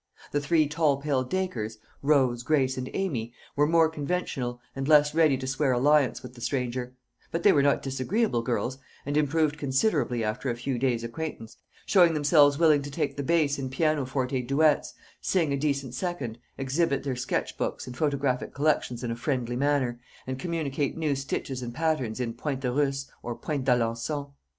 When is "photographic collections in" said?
17.95-19.11